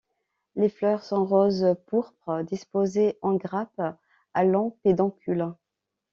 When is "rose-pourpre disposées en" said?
1.27-3.35